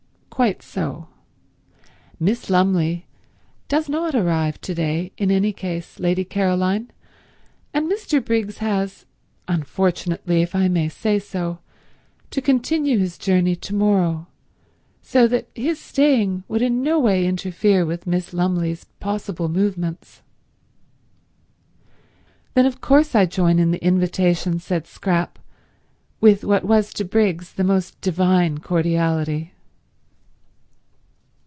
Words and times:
"Quite 0.41 0.63
so. 0.63 1.07
Miss 2.19 2.49
Lumley 2.49 3.05
does 3.67 3.87
not 3.87 4.15
arrive 4.15 4.59
to 4.61 4.73
day 4.73 5.11
in 5.15 5.29
any 5.29 5.53
case, 5.53 5.99
Lady 5.99 6.23
Caroline, 6.25 6.89
and 7.75 7.87
Mr. 7.87 8.25
Briggs 8.25 8.57
has—unfortunately, 8.57 10.41
if 10.41 10.55
I 10.55 10.67
may 10.67 10.89
say 10.89 11.19
so—to 11.19 12.41
continue 12.41 12.97
his 12.97 13.19
journey 13.19 13.55
to 13.57 13.75
morrow, 13.75 14.25
so 15.03 15.27
that 15.27 15.47
his 15.53 15.79
staying 15.79 16.43
would 16.47 16.63
in 16.63 16.81
no 16.81 16.97
way 16.99 17.27
interfere 17.27 17.85
with 17.85 18.07
Miss 18.07 18.33
Lumley's 18.33 18.85
possible 18.99 19.47
movements." 19.47 20.23
"Then 22.55 22.65
of 22.65 22.81
course 22.81 23.13
I 23.13 23.27
join 23.27 23.59
in 23.59 23.69
the 23.69 23.85
invitation," 23.85 24.57
said 24.59 24.87
Scrap, 24.87 25.37
with 26.19 26.43
what 26.43 26.63
was 26.65 26.93
to 26.93 27.05
Briggs 27.05 27.53
the 27.53 27.63
most 27.63 28.01
divine 28.01 28.57
cordiality. 28.57 29.51